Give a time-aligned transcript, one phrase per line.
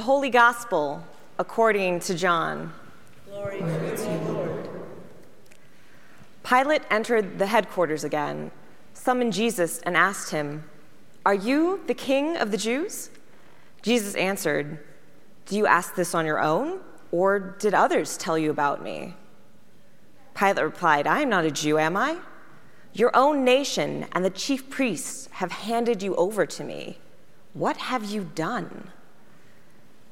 [0.00, 1.04] Holy Gospel
[1.38, 2.72] according to John.
[3.26, 4.68] Glory to you, Lord.
[6.42, 8.50] Pilate entered the headquarters again,
[8.92, 10.64] summoned Jesus, and asked him,
[11.24, 13.10] Are you the king of the Jews?
[13.82, 14.78] Jesus answered,
[15.46, 19.14] Do you ask this on your own, or did others tell you about me?
[20.34, 22.18] Pilate replied, I am not a Jew, am I?
[22.92, 26.98] Your own nation and the chief priests have handed you over to me.
[27.52, 28.90] What have you done?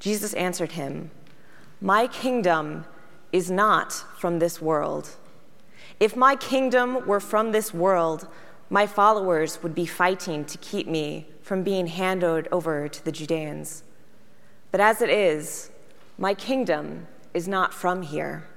[0.03, 1.13] Jesus answered him,
[1.81, 2.87] My kingdom
[3.31, 5.11] is not from this world.
[6.01, 8.27] If my kingdom were from this world,
[8.69, 13.85] my followers would be fighting to keep me from being handed over to the Judeans.
[14.73, 15.71] But as it is,
[16.19, 18.49] my kingdom is not from here.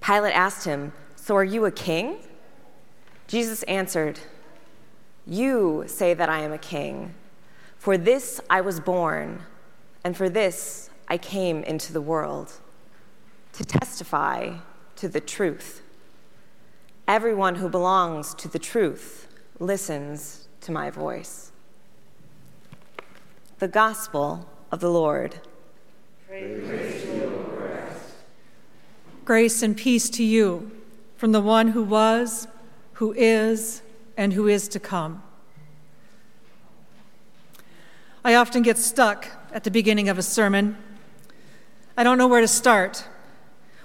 [0.00, 2.18] Pilate asked him, So are you a king?
[3.26, 4.20] Jesus answered,
[5.26, 7.14] You say that I am a king.
[7.78, 9.42] For this I was born,
[10.08, 12.54] and for this I came into the world,
[13.52, 14.56] to testify
[14.96, 15.82] to the truth.
[17.06, 19.28] Everyone who belongs to the truth
[19.58, 21.52] listens to my voice.
[23.58, 25.42] The Gospel of the Lord.
[29.26, 30.70] Grace and peace to you
[31.18, 32.48] from the one who was,
[32.94, 33.82] who is,
[34.16, 35.22] and who is to come.
[38.24, 40.76] I often get stuck at the beginning of a sermon.
[41.96, 43.04] I don't know where to start.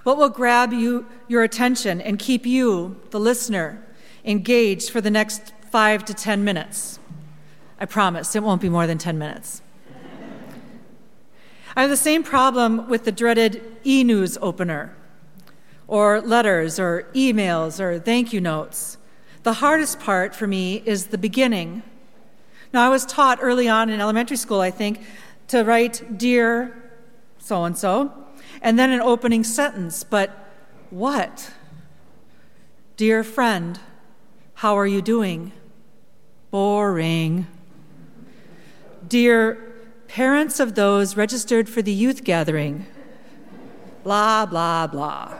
[0.03, 3.83] What will grab you, your attention and keep you, the listener,
[4.25, 6.99] engaged for the next five to 10 minutes?
[7.79, 9.61] I promise it won't be more than 10 minutes.
[11.75, 14.95] I have the same problem with the dreaded e news opener,
[15.87, 18.97] or letters, or emails, or thank you notes.
[19.41, 21.81] The hardest part for me is the beginning.
[22.73, 25.01] Now, I was taught early on in elementary school, I think,
[25.53, 26.83] to write, Dear
[27.37, 28.11] so and so,
[28.59, 30.03] and then an opening sentence.
[30.03, 30.31] But
[30.89, 31.51] what?
[32.97, 33.79] Dear friend,
[34.55, 35.51] how are you doing?
[36.49, 37.45] Boring.
[39.07, 39.75] Dear
[40.07, 42.87] parents of those registered for the youth gathering,
[44.03, 45.33] blah, blah, blah.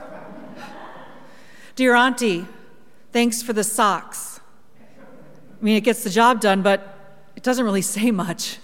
[1.74, 2.46] Dear Auntie,
[3.12, 4.38] thanks for the socks.
[5.60, 6.98] I mean, it gets the job done, but
[7.34, 8.58] it doesn't really say much.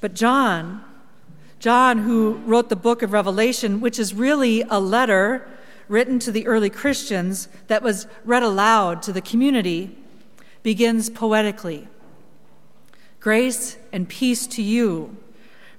[0.00, 0.84] But John,
[1.58, 5.48] John, who wrote the book of Revelation, which is really a letter
[5.88, 9.96] written to the early Christians that was read aloud to the community,
[10.62, 11.88] begins poetically
[13.20, 15.16] Grace and peace to you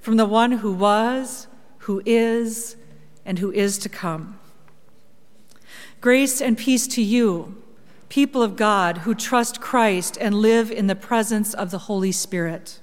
[0.02, 1.48] from the one who was,
[1.80, 2.76] who is,
[3.26, 4.38] and who is to come.
[6.02, 7.62] Grace and peace to you,
[8.10, 12.80] people of God who trust Christ and live in the presence of the Holy Spirit.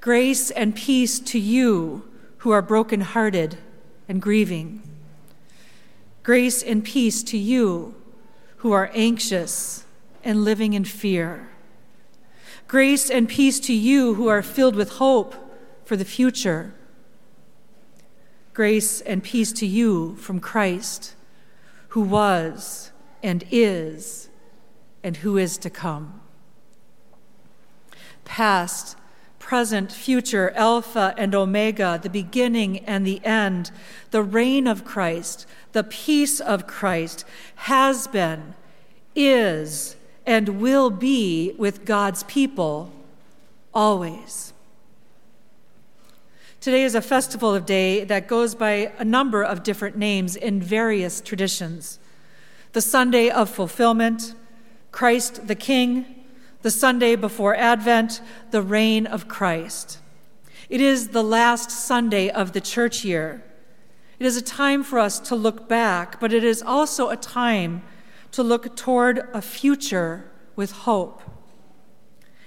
[0.00, 2.08] Grace and peace to you
[2.38, 3.58] who are brokenhearted
[4.08, 4.82] and grieving.
[6.22, 7.94] Grace and peace to you
[8.58, 9.84] who are anxious
[10.24, 11.48] and living in fear.
[12.68, 15.34] Grace and peace to you who are filled with hope
[15.84, 16.74] for the future.
[18.52, 21.14] Grace and peace to you from Christ,
[21.88, 22.90] who was
[23.22, 24.28] and is
[25.02, 26.20] and who is to come.
[28.24, 28.96] Past,
[29.46, 33.70] present, future, Alpha and Omega, the beginning and the end,
[34.10, 38.54] the reign of Christ, the peace of Christ has been,
[39.14, 39.94] is,
[40.26, 42.90] and will be with God's people
[43.72, 44.52] always.
[46.60, 50.60] Today is a festival of day that goes by a number of different names in
[50.60, 52.00] various traditions.
[52.72, 54.34] The Sunday of Fulfillment,
[54.90, 56.15] Christ the King,
[56.66, 58.20] the Sunday before Advent,
[58.50, 60.00] the reign of Christ.
[60.68, 63.44] It is the last Sunday of the church year.
[64.18, 67.84] It is a time for us to look back, but it is also a time
[68.32, 71.22] to look toward a future with hope.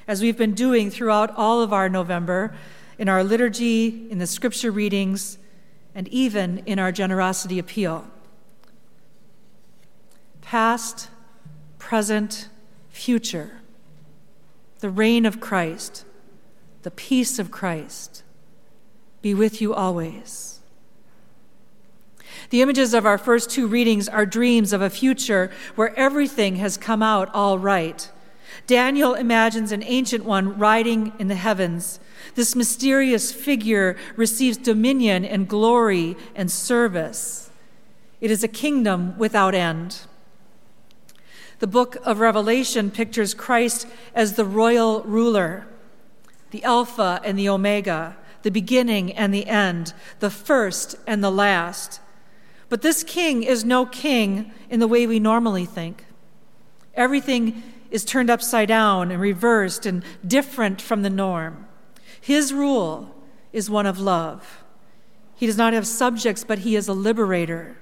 [0.06, 2.54] As we've been doing throughout all of our November,
[2.98, 5.38] in our liturgy, in the scripture readings,
[5.96, 8.06] and even in our generosity appeal.
[10.42, 11.08] Past,
[11.78, 12.50] present,
[12.90, 13.59] future
[14.80, 16.06] the reign of Christ,
[16.84, 18.24] the peace of Christ
[19.22, 20.60] be with you always.
[22.52, 26.78] The images of our first two readings are dreams of a future where everything has
[26.78, 28.10] come out all right.
[28.66, 32.00] Daniel imagines an ancient one riding in the heavens.
[32.36, 37.50] This mysterious figure receives dominion and glory and service.
[38.22, 40.02] It is a kingdom without end.
[41.60, 43.86] The book of Revelation pictures Christ
[44.16, 45.68] as the royal ruler.
[46.52, 52.00] the Alpha and the Omega, the beginning and the end, the first and the last.
[52.70, 56.06] But this king is no king in the way we normally think.
[56.96, 61.68] Everything is turned upside down and reversed and different from the norm.
[62.20, 63.16] His rule
[63.54, 64.64] is one of love.
[65.36, 67.78] He does not have subjects, but he is a liberator.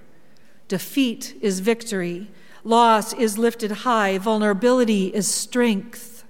[0.68, 2.30] Defeat is victory.
[2.68, 4.18] Loss is lifted high.
[4.18, 6.26] Vulnerability is strength.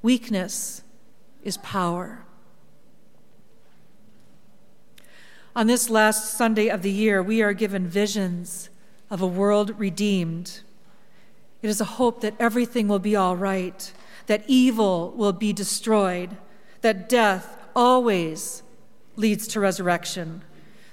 [0.00, 0.84] Weakness
[1.42, 2.24] is power.
[5.56, 8.70] On this last Sunday of the year, we are given visions
[9.10, 10.60] of a world redeemed.
[11.62, 13.92] It is a hope that everything will be all right,
[14.26, 16.36] that evil will be destroyed,
[16.82, 18.62] that death always
[19.16, 20.44] leads to resurrection,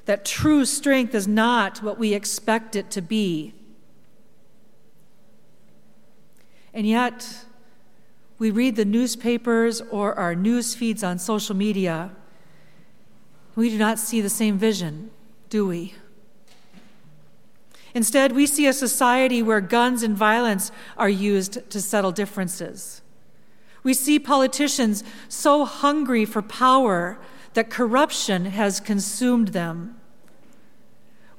[0.06, 3.54] that true strength is not what we expect it to be.
[6.78, 7.44] And yet,
[8.38, 12.12] we read the newspapers or our news feeds on social media.
[13.56, 15.10] We do not see the same vision,
[15.50, 15.96] do we?
[17.96, 23.02] Instead, we see a society where guns and violence are used to settle differences.
[23.82, 27.18] We see politicians so hungry for power
[27.56, 30.00] that corruption has consumed them.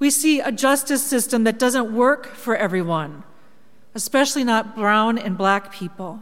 [0.00, 3.22] We see a justice system that doesn't work for everyone,
[3.94, 6.20] especially not brown and black people.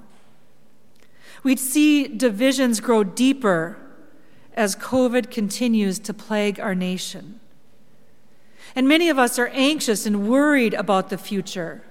[1.42, 3.78] We'd see divisions grow deeper
[4.54, 7.40] as COVID continues to plague our nation.
[8.74, 11.82] And many of us are anxious and worried about the future.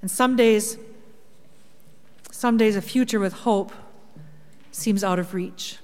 [0.00, 0.78] And some days,
[2.30, 3.72] some days, a future with hope
[4.70, 5.78] seems out of reach.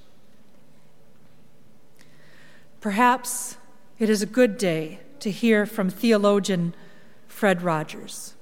[2.80, 3.56] Perhaps
[3.98, 6.74] it is a good day to hear from theologian
[7.26, 8.34] Fred Rogers.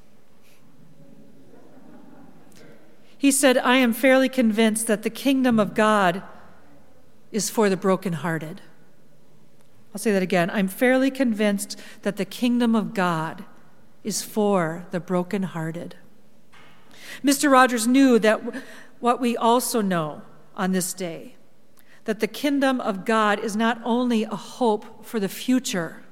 [3.18, 6.22] He said, I am fairly convinced that the kingdom of God
[7.32, 8.60] is for the brokenhearted.
[9.94, 10.50] I'll say that again.
[10.50, 13.44] I'm fairly convinced that the kingdom of God
[14.04, 15.96] is for the brokenhearted.
[17.24, 17.50] Mr.
[17.50, 18.40] Rogers knew that
[19.00, 20.22] what we also know
[20.54, 21.36] on this day
[22.04, 26.02] that the kingdom of God is not only a hope for the future,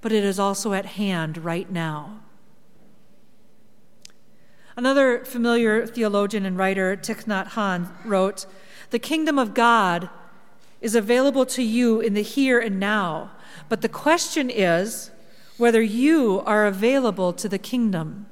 [0.00, 2.20] but it is also at hand right now.
[4.80, 8.46] Another familiar theologian and writer, Thich Nhat Hanh, wrote
[8.88, 10.08] The kingdom of God
[10.80, 13.30] is available to you in the here and now,
[13.68, 15.10] but the question is
[15.58, 18.24] whether you are available to the kingdom.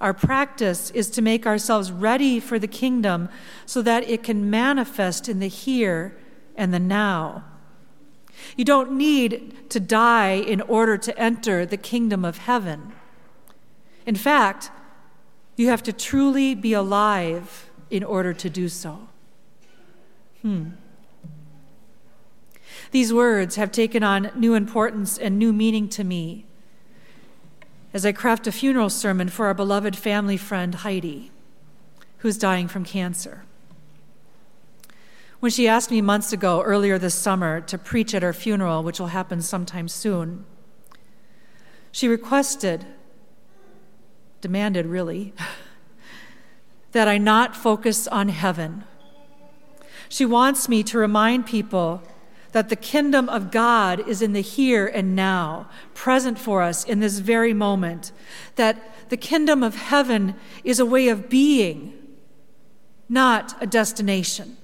[0.00, 3.28] Our practice is to make ourselves ready for the kingdom
[3.66, 6.16] so that it can manifest in the here
[6.54, 7.42] and the now.
[8.56, 12.92] You don't need to die in order to enter the kingdom of heaven.
[14.06, 14.70] In fact,
[15.56, 19.08] you have to truly be alive in order to do so.
[20.42, 20.70] Hmm.
[22.90, 26.46] These words have taken on new importance and new meaning to me
[27.92, 31.30] as I craft a funeral sermon for our beloved family friend Heidi,
[32.18, 33.44] who's dying from cancer.
[35.38, 38.98] When she asked me months ago, earlier this summer, to preach at her funeral, which
[38.98, 40.44] will happen sometime soon,
[41.92, 42.84] she requested,
[44.44, 45.32] demanded really,
[46.92, 48.84] that I not focus on heaven.
[50.10, 52.02] She wants me to remind people
[52.52, 57.00] that the kingdom of God is in the here and now, present for us in
[57.00, 58.12] this very moment,
[58.56, 61.94] that the kingdom of heaven is a way of being,
[63.08, 64.58] not a destination.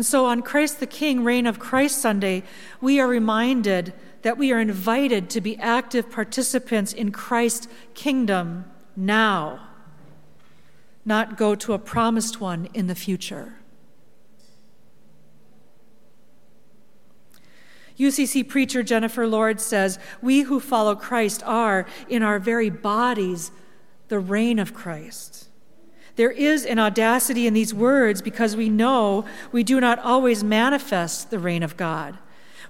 [0.00, 2.42] And so on Christ the King, Reign of Christ Sunday,
[2.80, 3.92] we are reminded
[4.22, 8.64] that we are invited to be active participants in Christ's kingdom
[8.96, 9.60] now
[11.04, 13.56] not go to a promised one in the future.
[17.98, 23.50] UCC preacher Jennifer Lord says, We who follow Christ are, in our very bodies,
[24.08, 25.49] the reign of Christ.
[26.20, 31.30] There is an audacity in these words because we know we do not always manifest
[31.30, 32.18] the reign of God.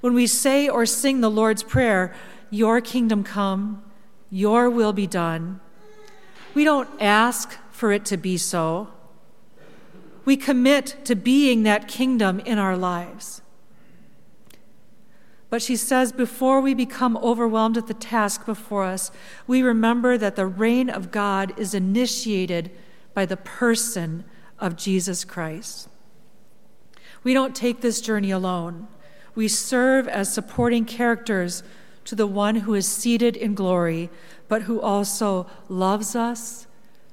[0.00, 2.14] When we say or sing the Lord's Prayer,
[2.50, 3.83] Your kingdom come,
[4.30, 5.59] Your will be done,
[6.54, 8.87] we don't ask for it to be so.
[10.25, 13.42] We commit to being that kingdom in our lives.
[15.49, 19.11] But she says, before we become overwhelmed at the task before us,
[19.49, 22.71] we remember that the reign of God is initiated
[23.21, 24.25] by the person
[24.59, 25.91] of Jesus Christ.
[27.23, 28.89] We don't take this journey alone.
[29.35, 31.62] We serve as supporting characters
[32.07, 34.09] to the one who is seated in glory,
[34.49, 36.67] but who also loves us,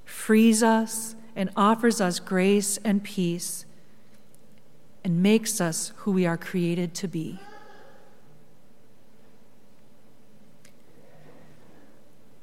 [0.05, 3.65] frees us, and offers us grace and peace,
[5.03, 7.37] and makes us who we are created to be.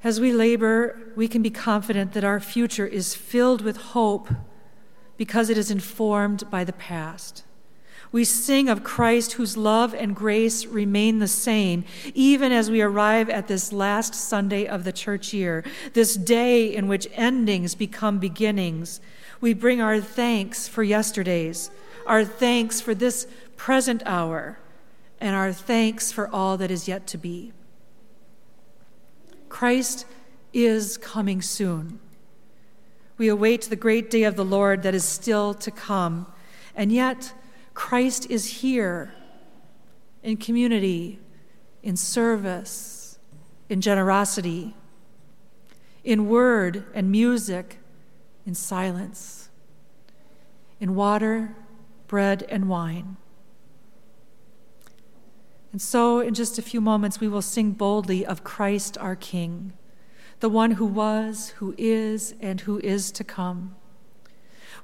[0.05, 4.29] As we labor, we can be confident that our future is filled with hope
[5.17, 7.43] because it is informed by the past.
[8.13, 13.31] We sing of Christ whose love and grace remain the same, even as we arrive
[13.31, 19.01] at this last Sunday of the church year, this day in which endings become beginnings.
[19.41, 21.71] We bring our thanks for yesterday's,
[22.07, 24.59] our thanks for this present hour,
[25.19, 27.53] and our thanks for all that is yet to be.
[29.55, 30.05] Christ
[30.53, 32.01] is coming soon.
[33.17, 36.27] We await the great day of the Lord that is still to come.
[36.75, 37.33] And yet,
[37.73, 39.15] Christ is here
[40.25, 41.21] in community,
[41.85, 43.21] in service,
[43.69, 44.75] in generosity,
[46.03, 47.79] in word and music,
[48.45, 49.51] in silence,
[50.81, 51.55] in water,
[52.09, 53.19] bread, and wine.
[55.75, 59.73] And so, in just a few moments, we will sing boldly of Christ our King,
[60.39, 63.75] the one who was, who is, and who is to come.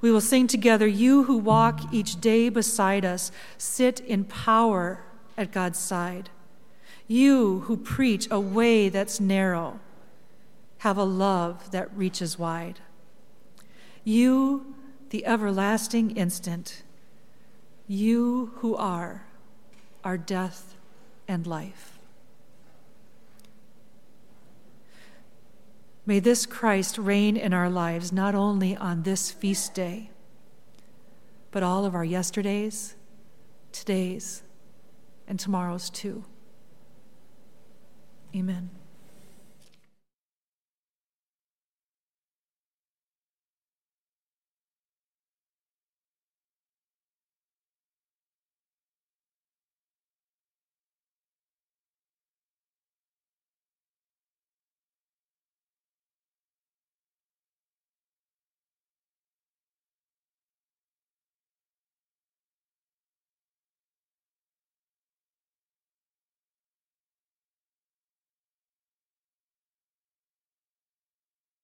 [0.01, 5.05] We will sing together, You who walk each day beside us, sit in power
[5.39, 6.29] at God's side.
[7.07, 9.79] You who preach a way that's narrow,
[10.79, 12.81] have a love that reaches wide.
[14.03, 14.75] You,
[15.11, 16.83] the everlasting instant,
[17.87, 19.27] you who are
[20.03, 20.75] our death
[21.31, 21.97] and life.
[26.05, 30.11] May this Christ reign in our lives not only on this feast day,
[31.53, 32.97] but all of our yesterdays,
[33.73, 34.43] todays,
[35.29, 36.25] and tomorrows too.
[38.35, 38.80] Amen.